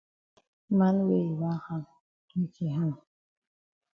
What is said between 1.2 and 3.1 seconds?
yi wan hang make yi hang.